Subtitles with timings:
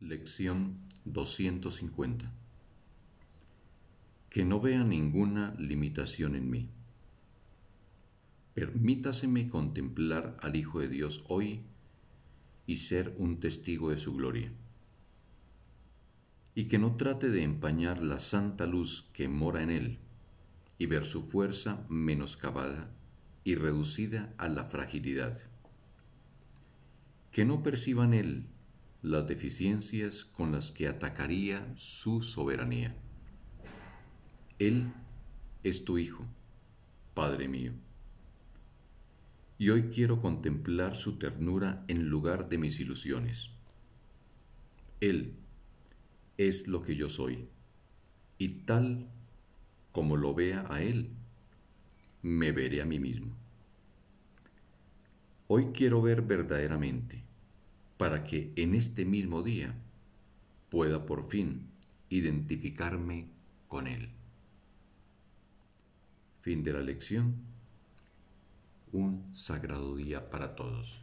[0.00, 2.32] Lección 250
[4.30, 6.68] Que no vea ninguna limitación en mí.
[8.54, 11.62] Permítaseme contemplar al Hijo de Dios hoy
[12.64, 14.52] y ser un testigo de su gloria.
[16.54, 19.98] Y que no trate de empañar la santa luz que mora en él
[20.78, 22.88] y ver su fuerza menoscabada
[23.42, 25.42] y reducida a la fragilidad.
[27.32, 28.46] Que no perciba en él
[29.02, 32.96] las deficiencias con las que atacaría su soberanía.
[34.58, 34.92] Él
[35.62, 36.24] es tu Hijo,
[37.14, 37.72] Padre mío.
[39.56, 43.50] Y hoy quiero contemplar su ternura en lugar de mis ilusiones.
[45.00, 45.36] Él
[46.36, 47.48] es lo que yo soy,
[48.36, 49.08] y tal
[49.92, 51.10] como lo vea a Él,
[52.22, 53.36] me veré a mí mismo.
[55.46, 57.27] Hoy quiero ver verdaderamente
[57.98, 59.74] para que en este mismo día
[60.70, 61.68] pueda por fin
[62.08, 63.26] identificarme
[63.66, 64.08] con Él.
[66.40, 67.34] Fin de la lección.
[68.92, 71.02] Un sagrado día para todos.